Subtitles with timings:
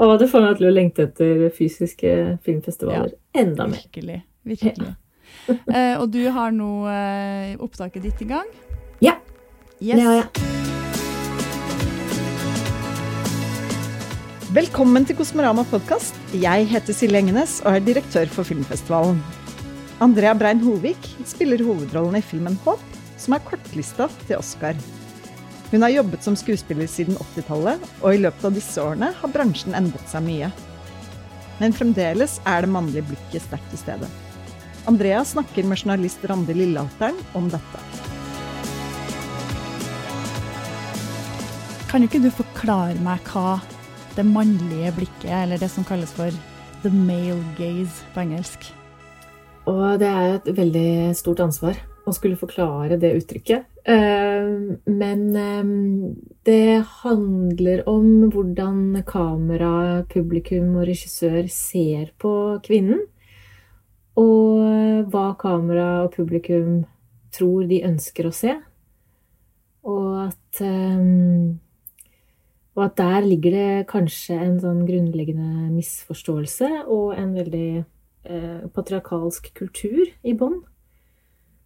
[0.00, 2.12] Og det får meg til å lengte etter fysiske
[2.46, 3.82] filmfestivaler enda mer.
[3.84, 4.22] Virkelig.
[4.48, 4.92] Virkelig.
[5.48, 8.48] Eh, og du har nå eh, opptaket ditt i gang?
[9.02, 9.16] Ja,
[9.82, 9.96] Yes.
[9.98, 10.28] det har jeg.
[14.54, 16.14] Velkommen til Kosmorama podkast.
[16.36, 19.18] Jeg heter Silje Engenes og er direktør for filmfestivalen.
[20.04, 22.82] Andrea Brein Hovik spiller hovedrollen i filmen Håp,
[23.18, 24.76] som er kortlista til Oscar.
[25.72, 29.72] Hun har jobbet som skuespiller siden 80-tallet, og i løpet av disse årene har bransjen
[29.72, 30.50] endret seg mye.
[31.62, 34.10] Men fremdeles er det mannlige blikket sterkt til stede.
[34.90, 37.80] Andrea snakker med journalist Randi Lillealteren om dette.
[41.88, 43.56] Kan ikke du forklare meg hva
[44.12, 46.36] det mannlige blikket, eller det som kalles for
[46.84, 48.68] the male gaze på engelsk?
[49.72, 53.71] Og det er et veldig stort ansvar å skulle forklare det uttrykket.
[53.84, 55.64] Eh, Men eh,
[56.44, 63.02] det handler om hvordan kamera, publikum og regissør ser på kvinnen.
[64.16, 66.84] Og hva kamera og publikum
[67.32, 68.54] tror de ønsker å se.
[69.82, 71.58] Og at eh,
[72.72, 79.50] og at der ligger det kanskje en sånn grunnleggende misforståelse og en veldig eh, patriarkalsk
[79.58, 80.62] kultur i bånn.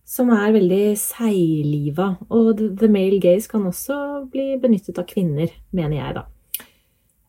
[0.07, 2.13] Som er veldig seigliva.
[2.31, 6.27] Og the, male gaze kan også bli benyttet av kvinner, mener jeg, da.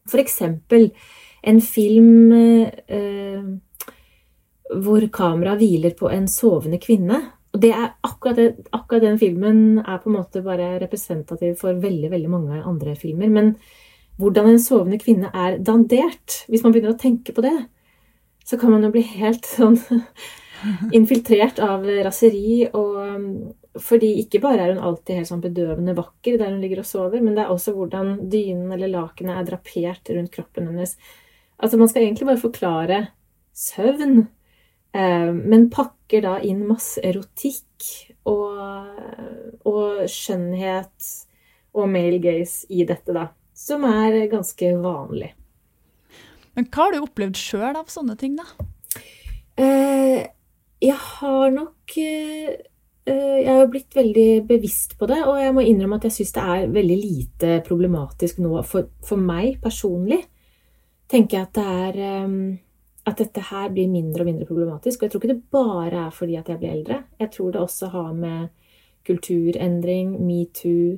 [0.08, 0.92] For eksempel
[1.48, 3.48] en film eh,
[4.84, 7.20] hvor kameraet hviler på en sovende kvinne.
[7.56, 11.80] Og det er akkurat, det, akkurat den filmen er på en måte bare representativ for
[11.82, 13.32] veldig, veldig mange andre filmer.
[13.32, 13.56] Men
[14.18, 17.56] hvordan en sovende kvinne er dandert, hvis man begynner å tenke på det,
[18.48, 19.78] så kan man jo bli helt sånn
[20.96, 22.68] infiltrert av raseri.
[22.72, 26.90] Og fordi ikke bare er hun alltid helt sånn bedøvende vakker der hun ligger og
[26.90, 30.98] sover, men det er også hvordan dynen eller lakenet er drapert rundt kroppen hennes.
[31.58, 33.00] Altså Man skal egentlig bare forklare
[33.58, 34.28] søvn,
[34.94, 37.88] eh, men pakker da inn masse erotikk
[38.30, 38.62] og,
[39.66, 41.12] og skjønnhet
[41.78, 43.30] og male gaze i dette, da.
[43.58, 45.32] Som er ganske vanlig.
[46.58, 48.46] Men hva har du opplevd sjøl av sånne ting, da?
[49.58, 50.26] Eh,
[50.84, 52.54] jeg har nok eh,
[53.08, 56.36] eh, Jeg har blitt veldig bevisst på det, og jeg må innrømme at jeg syns
[56.36, 60.22] det er veldig lite problematisk nå for, for meg personlig.
[61.10, 62.38] Tenker jeg at det er eh,
[63.08, 65.00] At dette her blir mindre og mindre problematisk.
[65.00, 67.04] Og jeg tror ikke det bare er fordi at jeg blir eldre.
[67.20, 68.50] Jeg tror det også har med
[69.08, 70.98] kulturendring, metoo,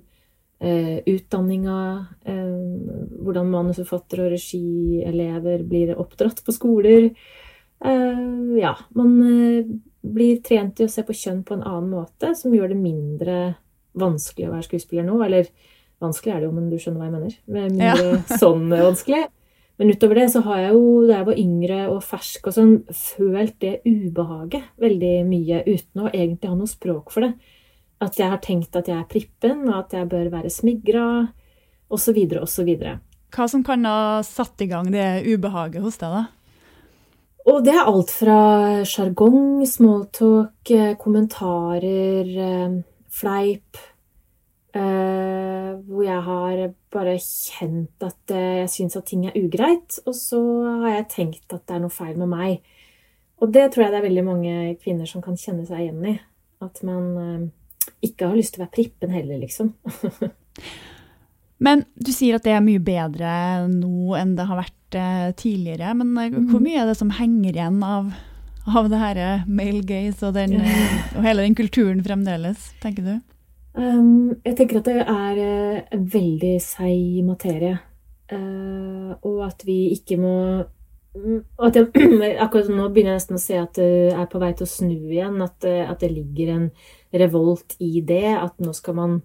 [0.57, 1.81] eh, utdanninga,
[2.25, 7.11] hvordan manusforfattere og regielever blir oppdratt på skoler.
[7.85, 9.66] Eh, ja, man eh,
[10.01, 13.40] blir trent i å se på kjønn på en annen måte, som gjør det mindre
[14.00, 15.19] vanskelig å være skuespiller nå.
[15.25, 15.51] Eller
[16.03, 17.38] vanskelig er det jo, men du skjønner hva jeg mener.
[17.51, 19.25] Men Mindre sånn vanskelig.
[19.79, 22.73] Men utover det så har jeg jo, da jeg var yngre og fersk og sånn,
[22.91, 27.31] følt det ubehaget veldig mye uten å egentlig ha noe språk for det.
[28.03, 31.06] At jeg har tenkt at jeg er prippen, og at jeg bør være smigra,
[31.91, 32.73] osv., osv.
[33.35, 36.25] Hva som kan ha satt i gang det ubehaget hos deg, da?
[37.48, 38.40] Og det er alt fra
[38.88, 43.78] sjargong, smalltalk, eh, kommentarer, eh, fleip
[44.74, 50.00] eh, Hvor jeg har bare kjent at jeg syns at ting er ugreit.
[50.06, 50.40] Og så
[50.84, 52.60] har jeg tenkt at det er noe feil med meg.
[53.40, 56.20] Og det tror jeg det er veldig mange kvinner som kan kjenne seg igjen i.
[56.62, 57.52] At man
[58.04, 59.74] ikke har lyst til å være prippen heller, liksom.
[61.66, 63.32] Men du sier at det er mye bedre
[63.72, 65.94] nå enn det har vært eh, tidligere.
[65.98, 68.12] Men eh, hvor mye er det som henger igjen av,
[68.70, 70.58] av det her eh, male gaze og, den,
[71.16, 73.14] og hele den kulturen fremdeles, tenker du?
[73.80, 75.40] Um, jeg tenker at det er
[75.96, 77.78] en veldig seig materie.
[78.30, 80.34] Uh, og at vi ikke må
[81.18, 81.88] mm, at jeg,
[82.46, 84.96] Akkurat nå begynner jeg nesten å se at det er på vei til å snu
[84.98, 85.40] igjen.
[85.46, 86.70] At, at det ligger en
[87.24, 88.36] revolt i det.
[88.38, 89.20] At nå skal man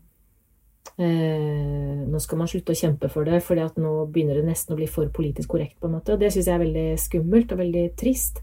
[0.98, 4.78] eh, Nå skal man slutte å kjempe for det, at nå begynner det nesten å
[4.78, 5.78] bli for politisk korrekt.
[5.80, 8.42] på en måte, Og det syns jeg er veldig skummelt og veldig trist.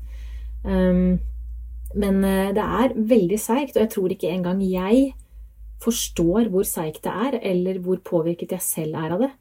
[0.63, 1.19] Um,
[1.95, 5.13] men eh, det er veldig seigt, og jeg tror ikke engang jeg
[5.81, 9.31] forstår hvor seigt det er, eller hvor påvirket jeg selv er av det.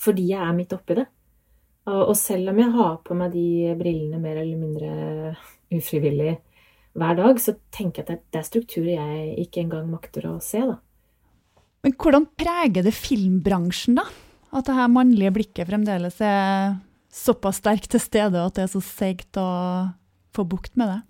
[0.00, 1.06] Fordi jeg er midt oppi det.
[1.90, 5.34] Og selv om jeg har på meg de brillene mer eller mindre
[5.74, 6.36] ufrivillig
[6.98, 10.62] hver dag, så tenker jeg at det er strukturer jeg ikke engang makter å se,
[10.66, 10.76] da.
[11.84, 14.06] Men hvordan preger det filmbransjen, da?
[14.50, 16.74] At det her mannlige blikket fremdeles er
[17.10, 19.46] såpass sterkt til stede, og at det er så seigt å
[20.36, 21.00] få bukt med det?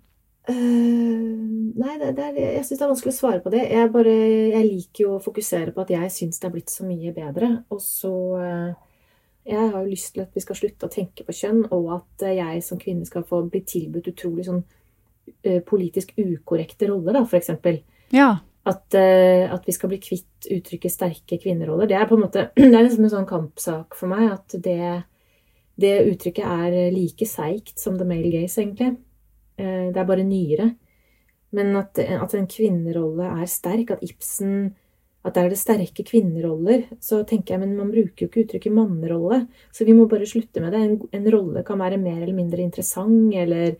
[0.49, 3.61] Uh, nei, det, det er, jeg syns det er vanskelig å svare på det.
[3.69, 4.13] Jeg, bare,
[4.55, 7.51] jeg liker jo å fokusere på at jeg syns det er blitt så mye bedre.
[7.73, 9.11] Og så, uh,
[9.45, 12.25] Jeg har jo lyst til at vi skal slutte å tenke på kjønn, og at
[12.27, 17.23] eh, jeg som kvinne skal få bli tilbudt utrolig sånn uh, politisk ukorrekte roller, da,
[17.37, 17.81] eksempel.
[18.13, 18.35] Ja.
[18.67, 21.89] At, uh, at, vi skal bli kvitt uttrykket 'sterke kvinneroller'.
[21.89, 25.03] Det er på en måte, det er liksom en sånn kampsak for meg at det,
[25.81, 28.93] det uttrykket er like seigt som the male gaze, egentlig.
[29.57, 30.75] Uh, det er bare nyere.
[31.51, 34.71] Men at, at en kvinnerolle er sterk, at Ibsen
[35.21, 38.73] at der er det sterke kvinneroller, så tenker jeg men man bruker jo ikke uttrykket
[38.73, 39.43] mannerolle.
[39.69, 40.81] Så vi må bare slutte med det.
[40.81, 43.75] En, en rolle kan være mer eller mindre interessant eller,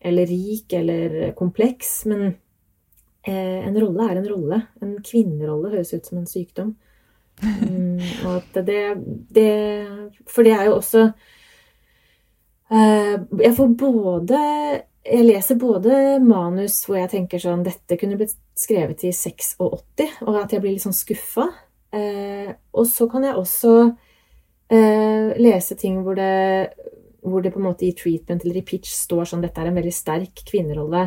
[0.00, 2.36] eller rik eller kompleks, men eh,
[3.32, 4.60] en rolle er en rolle.
[4.82, 6.74] En kvinnerolle høres ut som en sykdom.
[7.42, 8.00] Mm,
[8.30, 8.82] og det,
[9.36, 9.50] det
[10.24, 11.02] For det er jo også
[12.72, 14.38] eh, Jeg får både
[15.06, 20.38] jeg leser både manus hvor jeg tenker sånn Dette kunne blitt skrevet i 86, og
[20.40, 21.44] at jeg blir litt sånn skuffa.
[21.94, 23.74] Eh, og så kan jeg også
[24.72, 26.72] eh, lese ting hvor det,
[27.22, 29.78] hvor det på en måte i treatment eller i pitch står sånn Dette er en
[29.78, 31.06] veldig sterk kvinnerolle.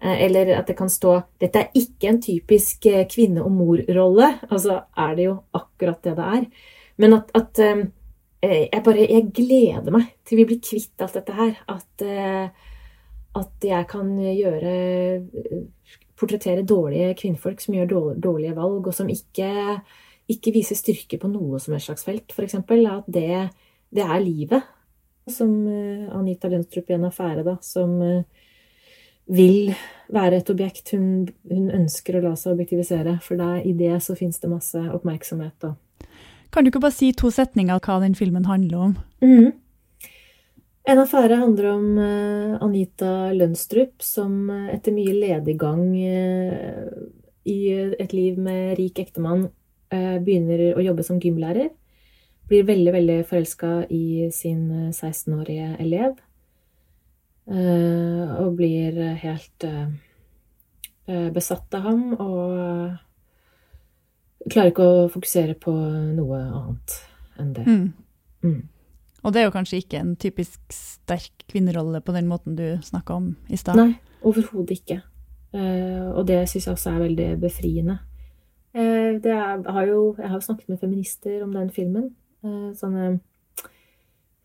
[0.00, 4.30] Eh, eller at det kan stå Dette er ikke en typisk eh, kvinne- og mor-rolle.
[4.50, 6.44] Altså er det jo akkurat det det er.
[6.98, 7.86] Men at, at eh,
[8.42, 11.56] jeg bare Jeg gleder meg til vi blir kvitt alt dette her.
[11.68, 12.54] At
[13.38, 14.70] at jeg kan gjøre
[16.18, 19.78] Portrettere dårlige kvinnfolk som gjør dårlige valg, og som ikke,
[20.26, 22.56] ikke viser styrke på noe som et slags felt, f.eks.
[22.58, 23.50] At det,
[23.94, 24.66] det, er livet.
[25.30, 28.00] Som Anita Lønstrup i en affære, da, som
[29.28, 29.74] vil
[30.08, 33.18] være et objekt hun, hun ønsker å la seg objektivisere.
[33.24, 35.68] For der, i det så fins det masse oppmerksomhet.
[35.68, 36.08] Og...
[36.52, 38.94] Kan du ikke bare si to setninger av hva den filmen handler om?
[39.20, 39.52] Mm.
[40.88, 46.86] En affære handler om eh, Anita Lønstrup, som eh, etter mye lediggang eh,
[47.48, 49.48] i et liv med rik ektemann
[49.88, 51.70] begynner å jobbe som gymlærer.
[52.50, 56.18] Blir veldig, veldig forelska i sin 16-årige elev.
[58.38, 59.64] Og blir helt
[61.34, 62.98] besatt av ham og
[64.52, 66.96] klarer ikke å fokusere på noe annet
[67.40, 67.64] enn det.
[67.66, 67.86] Mm.
[68.44, 68.60] Mm.
[69.24, 73.16] Og det er jo kanskje ikke en typisk sterk kvinnerolle på den måten du snakka
[73.18, 73.80] om i stad?
[73.80, 75.00] Nei, overhodet ikke.
[75.56, 77.98] Og det syns jeg også er veldig befriende.
[78.78, 79.18] Er,
[79.72, 82.10] har jo, jeg har jo snakket med feminister om den filmen.
[82.78, 83.18] Sånne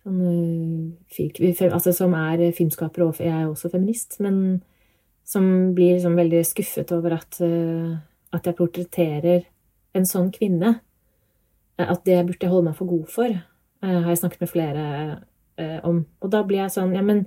[0.06, 4.20] altså, Som er filmskapere, og jeg er også feminist.
[4.20, 4.64] Men
[5.26, 7.42] som blir liksom veldig skuffet over at,
[8.34, 9.46] at jeg portretterer
[9.96, 10.80] en sånn kvinne.
[11.80, 13.34] At det burde jeg holde meg for god for.
[13.84, 14.86] Eh, har jeg snakket med flere
[15.58, 16.04] eh, om.
[16.22, 17.26] Og da blir jeg sånn Ja, men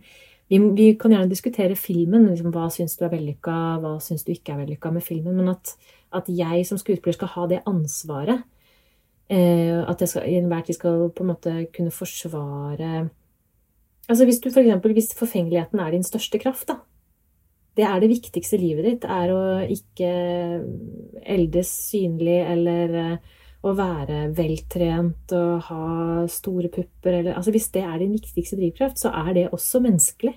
[0.49, 2.29] vi, vi kan gjerne diskutere filmen.
[2.31, 5.37] Liksom, hva syns du er vellykka, hva syns du ikke er vellykka med filmen?
[5.41, 5.75] Men at,
[6.15, 8.47] at, jeg som skuespiller skal ha det ansvaret.
[9.27, 13.09] Eh, at jeg skal, i enhver tid skal på en måte kunne forsvare
[14.07, 16.77] Altså hvis du for eksempel, hvis forfengeligheten er din største kraft, da.
[17.77, 19.07] Det er det viktigste i livet ditt.
[19.11, 20.11] Er å ikke
[21.27, 23.35] eldes synlig eller eh,
[23.67, 25.83] å være veltrent og ha
[26.31, 30.37] store pupper eller altså Hvis det er din viktigste drivkraft, så er det også menneskelig.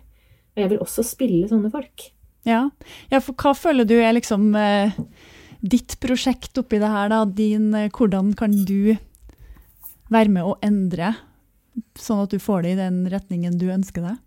[0.56, 2.10] Og jeg vil også spille sånne folk.
[2.48, 2.66] Ja,
[3.12, 4.98] ja for hva føler du er liksom eh,
[5.60, 7.24] ditt prosjekt oppi det her, da?
[7.26, 8.96] Din, eh, hvordan kan du
[10.10, 11.14] være med å endre,
[12.00, 14.18] sånn at du får det i den retningen du ønsker deg?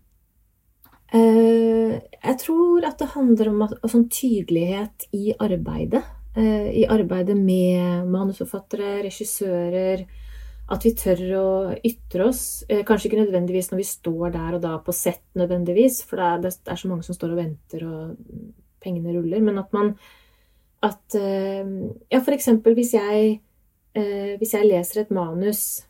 [1.13, 6.01] Uh, jeg tror at det handler om at, sånn tydelighet i arbeidet.
[6.33, 10.07] Uh, i arbeidet med manusforfattere, regissører.
[10.73, 11.49] At vi tør å
[11.85, 12.63] ytre oss.
[12.65, 16.55] Uh, kanskje ikke nødvendigvis når vi står der og da på sett, nødvendigvis, for det
[16.55, 18.49] er, så mange som står og venter, og
[18.81, 19.45] pengene ruller.
[19.45, 19.93] Men at man
[20.83, 21.63] at eh,
[22.11, 23.39] Ja, for eksempel hvis jeg,
[23.93, 25.83] hvis jeg leser et manus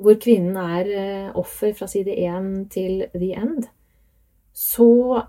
[0.00, 3.64] hvor kvinnen er offer fra side én til the end,
[4.52, 5.22] så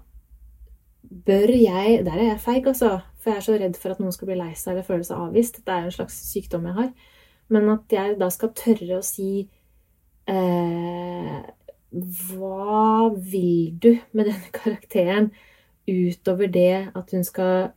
[1.26, 3.00] bør jeg Der er jeg feig, altså.
[3.20, 5.20] For jeg er så redd for at noen skal bli lei seg eller føle seg
[5.22, 5.60] avvist.
[5.66, 6.92] Det er en slags sykdom jeg har.
[7.54, 9.44] Men at jeg da skal tørre å si
[10.32, 11.38] eh,
[11.92, 15.32] Hva vil du med denne karakteren
[15.90, 17.72] utover det at hun skal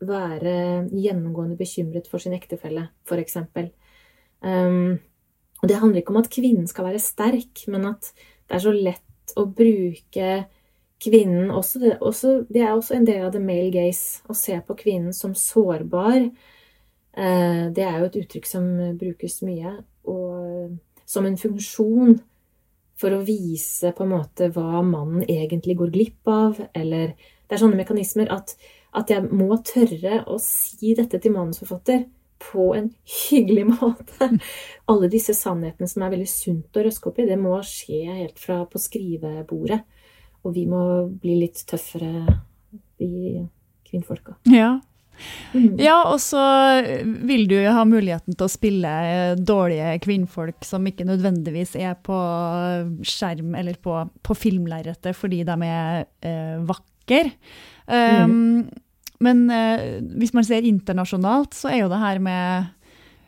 [0.00, 0.56] være
[0.92, 3.38] gjennomgående bekymret for sin ektefelle, f.eks.
[4.44, 4.98] Um,
[5.62, 8.12] og det handler ikke om at kvinnen skal være sterk, men at
[8.46, 10.30] det er så lett å bruke
[11.02, 14.22] kvinnen også, det, også, det er også en del av the male gaze.
[14.28, 16.28] Å se på kvinnen som sårbar.
[17.16, 18.68] Uh, det er jo et uttrykk som
[19.00, 19.78] brukes mye.
[20.06, 20.76] Og
[21.06, 22.18] som en funksjon
[22.96, 26.60] for å vise på en måte hva mannen egentlig går glipp av.
[26.76, 28.56] Eller det er sånne mekanismer at,
[28.96, 32.06] at jeg må tørre å si dette til manusforfatter.
[32.36, 34.26] på en hyggelig måte.
[34.92, 38.36] Alle disse sannhetene som er veldig sunt å røske opp i, det må skje helt
[38.38, 39.80] fra på skrivebordet.
[40.44, 42.26] Og vi må bli litt tøffere,
[43.00, 43.40] vi
[43.88, 44.36] kvinnfolka.
[44.52, 44.76] Ja.
[45.54, 45.78] Mm.
[45.80, 46.40] ja, og så
[47.24, 48.90] vil du ha muligheten til å spille
[49.40, 52.18] dårlige kvinnfolk som ikke nødvendigvis er på
[53.00, 57.32] skjerm eller på, på filmlerretet fordi de er eh, vakre.
[57.86, 58.60] Um, mm.
[59.24, 62.72] Men eh, hvis man ser internasjonalt, så er jo det her med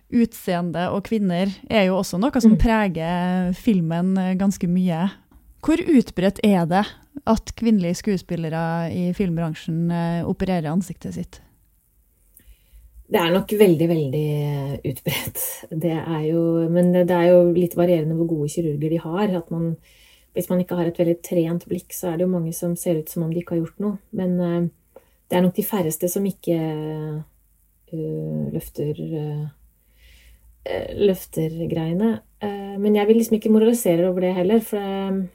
[0.09, 2.61] utseende og kvinner er jo også noe som mm.
[2.61, 5.09] preger filmen eh, ganske mye.
[5.65, 6.85] Hvor utbredt er det
[7.29, 8.63] at kvinnelige skuespillere
[8.95, 11.41] i filmbransjen eh, opererer ansiktet sitt?
[13.09, 14.27] Det er nok veldig, veldig
[14.91, 15.45] utbredt.
[15.73, 19.33] Det er jo, men det er jo litt varierende hvor gode kirurger de har.
[19.39, 19.71] At man,
[20.37, 23.01] hvis man ikke har et veldig trent blikk, så er det jo mange som ser
[23.01, 23.97] ut som om de ikke har gjort noe.
[24.13, 24.69] Men
[25.29, 26.57] det er nok de færreste som ikke
[27.93, 29.47] uh, løfter uh,
[30.97, 32.19] løfter greiene.
[32.43, 35.29] Uh, men jeg vil liksom ikke moralisere over det heller, for det,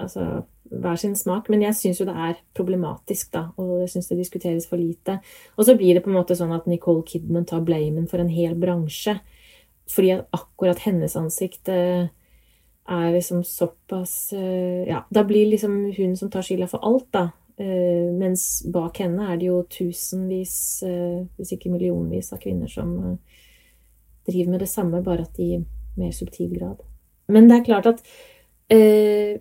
[0.00, 1.48] altså hver sin smak.
[1.52, 5.18] Men jeg syns jo det er problematisk, da, og jeg syns det diskuteres for lite.
[5.56, 8.32] Og så blir det på en måte sånn at Nicole Kidman tar blamen for en
[8.32, 9.18] hel bransje.
[9.92, 12.08] Fordi at akkurat hennes ansikt er
[13.12, 17.26] liksom såpass Ja, da blir liksom hun som tar skylda for alt, da.
[17.60, 20.54] Uh, mens bak henne er det jo tusenvis,
[20.88, 23.42] uh, hvis ikke millionvis, av kvinner som uh,
[24.28, 25.56] driver med det samme, bare at i
[25.98, 26.80] mer subtil grad.
[27.32, 28.00] Men det er klart at
[28.72, 29.40] jeg,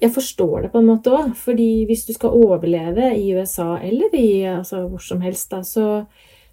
[0.00, 1.34] jeg, forstår det på en måte òg.
[1.36, 6.06] fordi hvis du skal overleve i USA eller i, altså, hvor som helst, da, så,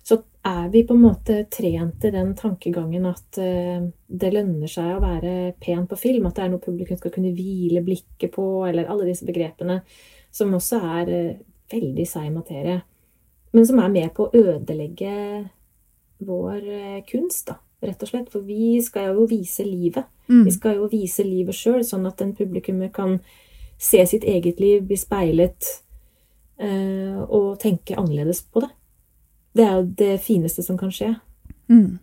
[0.10, 4.96] så er vi på en måte trent i den tankegangen at uh, det lønner seg
[4.96, 6.26] å være pen på film.
[6.26, 9.82] At det er noe publikum skal kunne hvile blikket på, eller alle disse begrepene.
[10.34, 11.36] Som også er uh,
[11.70, 12.80] veldig seig materie.
[13.54, 15.14] Men som er med på å ødelegge
[16.26, 18.34] vår uh, kunst, da, rett og slett.
[18.34, 20.10] For vi skal jo vise livet.
[20.32, 20.42] Mm.
[20.48, 23.20] Vi skal jo vise livet sjøl, sånn at en publikummer kan
[23.78, 25.76] se sitt eget liv, bli speilet
[26.60, 28.68] og tenke annerledes på det.
[29.56, 31.14] Det er jo det fineste som kan skje.
[31.70, 31.98] Mm.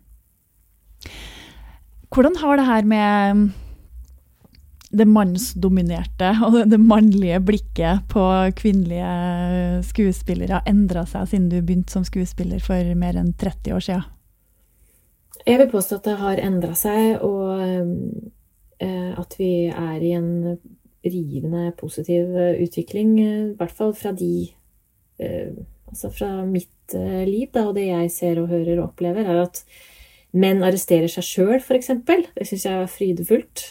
[2.14, 3.46] Hvordan har det her med
[4.96, 8.24] det mannsdominerte og det mannlige blikket på
[8.56, 14.06] kvinnelige skuespillere endra seg siden du begynte som skuespiller for mer enn 30 år siden?
[15.46, 17.60] Jeg vil påstå at det har endra seg, og
[18.82, 20.56] eh, at vi er i en
[21.06, 22.32] rivende positiv
[22.64, 23.12] utvikling.
[23.20, 24.48] I hvert fall fra de
[25.22, 25.54] eh,
[25.86, 29.42] Altså fra mitt eh, liv da, og det jeg ser og hører og opplever, er
[29.42, 29.62] at
[30.36, 31.92] menn arresterer seg sjøl, f.eks.
[32.06, 33.64] Det syns jeg er frydefullt.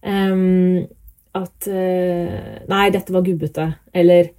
[0.00, 0.86] Um,
[1.36, 2.36] at uh,
[2.70, 3.66] Nei, dette var gubbete.
[3.92, 4.32] Eller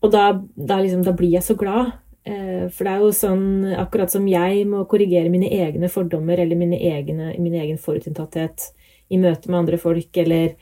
[0.00, 1.92] Og da, da, liksom, da blir jeg så glad.
[2.24, 3.44] Uh, for det er jo sånn,
[3.76, 8.70] akkurat som jeg må korrigere mine egne fordommer eller mine egne, min egen forutinntatthet
[9.12, 10.56] i møte med andre folk, eller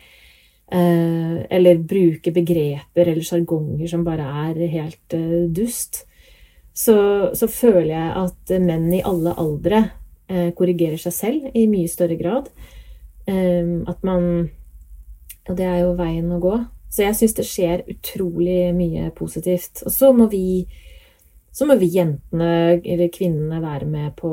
[0.72, 5.16] Eh, eller bruke begreper eller sjargonger som bare er helt
[5.52, 6.06] dust,
[6.74, 6.96] så,
[7.36, 9.82] så, føler jeg at menn i alle aldre
[10.28, 12.48] eh, korrigerer seg selv i mye større grad.
[13.22, 14.24] At man
[15.46, 16.56] Og det er jo veien å gå.
[16.90, 19.84] Så jeg syns det skjer utrolig mye positivt.
[19.86, 20.66] Og så må vi
[21.54, 24.32] så må vi jentene eller kvinnene være med på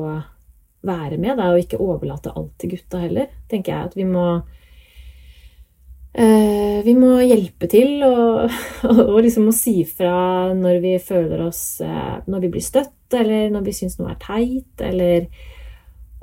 [0.81, 3.27] være med, da, og ikke overlate alt til gutta heller.
[3.50, 4.41] tenker jeg at vi må
[6.84, 8.50] vi må hjelpe til og,
[9.10, 13.50] og liksom må si fra når vi føler oss eh, Når vi blir støtt, eller
[13.54, 15.28] når vi syns noe er teit, eller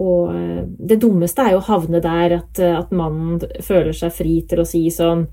[0.02, 4.40] Og eh, det dummeste er jo å havne der at, at mannen føler seg fri
[4.48, 5.26] til å si sånn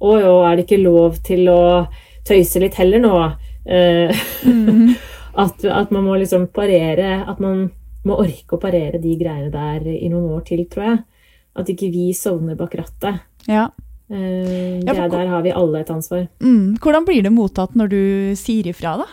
[0.00, 1.62] Å jo, er det ikke lov til å
[2.26, 3.16] tøyse litt heller nå?
[3.66, 4.92] Mm.
[5.42, 7.64] at, at, man må liksom parere At man
[8.06, 10.98] må orke å parere de greiene der i noen år til, tror jeg.
[11.58, 13.24] At ikke vi sovner bak rattet.
[13.50, 13.64] Ja.
[14.08, 16.26] Eh, ja, for, der har vi alle et ansvar.
[16.42, 18.02] Mm, hvordan blir det mottatt når du
[18.38, 19.08] sier ifra, da?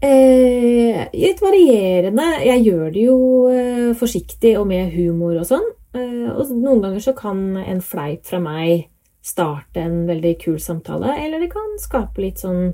[0.00, 2.28] Eh, litt varierende.
[2.46, 3.18] Jeg gjør det jo
[3.50, 5.66] eh, forsiktig og med humor og sånn.
[5.96, 8.88] Eh, og noen ganger så kan en fleip fra meg
[9.24, 12.70] starte en veldig kul samtale, eller det kan skape litt sånn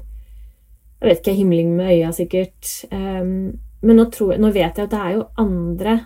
[1.01, 2.69] Jeg vet ikke, himling med øya, sikkert.
[2.89, 3.25] Eh,
[3.85, 5.97] men nå, jeg, nå vet jeg at det er jo andre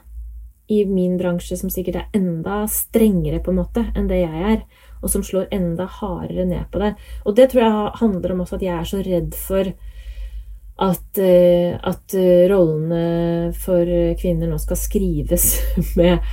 [0.68, 4.58] i min bransje som sikkert er enda strengere på en måte enn det jeg er,
[5.02, 6.92] og som slår enda hardere ned på det.
[7.24, 9.72] Og det tror jeg handler om også at jeg er så redd for
[10.88, 15.48] at, eh, at eh, rollene for kvinner nå skal skrives
[15.98, 16.28] med,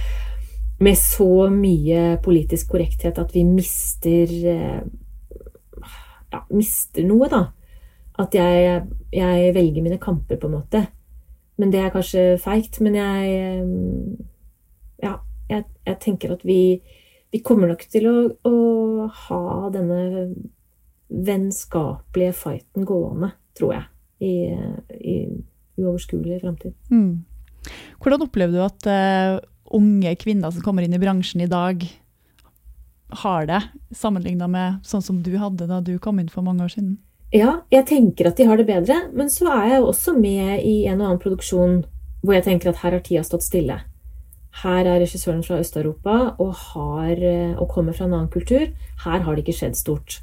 [0.84, 4.84] med så mye politisk korrekthet at vi mister eh,
[6.36, 7.46] ja, mister noe, da.
[8.22, 10.86] At jeg, jeg velger mine kamper, på en måte.
[11.62, 12.81] Men det er kanskje feigt.
[12.83, 13.71] Men jeg eh,
[15.03, 15.17] Ja,
[15.50, 16.79] jeg, jeg tenker at vi,
[17.31, 18.15] vi kommer nok til å,
[18.47, 19.41] å ha
[19.74, 20.29] denne
[21.05, 23.83] vennskapelige fighten gående, tror jeg,
[24.25, 24.33] i,
[24.95, 25.15] i
[25.77, 26.74] uoverskuelig framtid.
[26.89, 27.25] Mm.
[28.01, 29.38] Hvordan opplever du at uh,
[29.75, 31.83] unge kvinner som kommer inn i bransjen i dag,
[33.21, 33.62] har det,
[33.95, 36.97] sammenligna med sånn som du hadde da du kom inn for mange år siden?
[37.36, 40.86] Ja, jeg tenker at de har det bedre, men så er jeg også med i
[40.88, 41.82] en og annen produksjon
[42.24, 43.75] hvor jeg tenker at her har tida stått stille.
[44.62, 47.20] Her er regissøren fra Øst-Europa og, har,
[47.60, 48.70] og kommer fra en annen kultur.
[49.04, 50.22] Her har det ikke skjedd stort.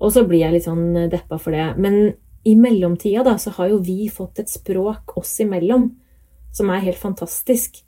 [0.00, 1.74] Og så blir jeg litt sånn deppa for det.
[1.76, 2.14] Men
[2.48, 5.90] i mellomtida da, så har jo vi fått et språk oss imellom
[6.56, 7.82] som er helt fantastisk.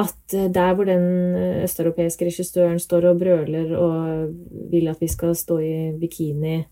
[0.00, 5.08] At eh, der hvor den eh, østeuropeiske regissøren står og brøler og vil at vi
[5.12, 6.66] skal stå i bikini, eh,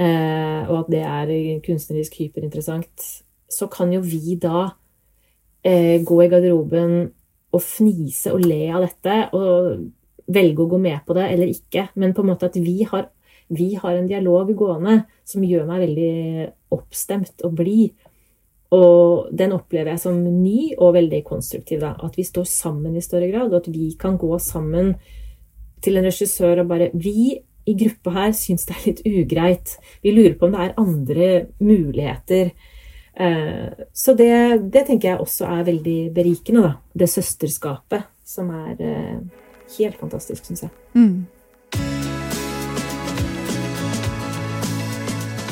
[0.00, 1.32] og at det er
[1.64, 3.06] kunstnerisk hyperinteressant,
[3.50, 4.70] så kan jo vi da
[5.66, 6.94] eh, gå i garderoben
[7.50, 9.88] og fnise og le av dette og
[10.30, 11.88] velge å gå med på det eller ikke.
[11.98, 13.08] Men på en måte at vi har,
[13.50, 18.08] vi har en dialog gående som gjør meg veldig oppstemt og blid.
[18.70, 21.82] Og den opplever jeg som ny og veldig konstruktiv.
[21.82, 21.96] Da.
[21.98, 24.94] At vi står sammen i større grad, og at vi kan gå sammen
[25.82, 29.76] til en regissør og bare Vi i gruppa her syns det er litt ugreit.
[30.04, 32.52] Vi lurer på om det er andre muligheter.
[33.20, 34.32] Eh, så det,
[34.72, 36.72] det tenker jeg også er veldig berikende, da.
[36.94, 39.18] Det søsterskapet som er eh,
[39.78, 40.72] helt fantastisk, syns jeg.
[40.94, 41.26] Mm.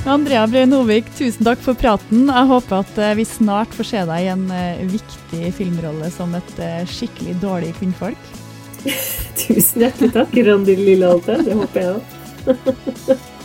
[0.09, 2.31] Andrea Brøy Novik, tusen takk for praten.
[2.31, 4.49] Jeg håper at eh, vi snart får se deg i en
[4.89, 8.38] viktig filmrolle som et skikkelig dårlig kvinnfolk.
[9.41, 12.03] tusen hjertelig takk, Randi Lille Det håper jeg òg.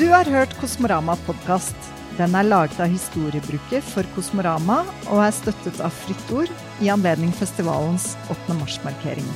[0.00, 1.76] du har hørt Kosmorama podkast.
[2.16, 4.78] Den er laget av historiebruket for Kosmorama
[5.10, 6.50] og er støttet av Fritt Ord
[6.80, 8.56] i anledning festivalens 8.
[8.56, 9.28] mars-markering.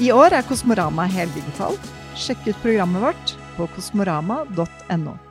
[0.00, 1.80] I år er Kosmorama heldigitalt.
[2.16, 5.25] Sjekk ut programmet vårt på kosmorama.no.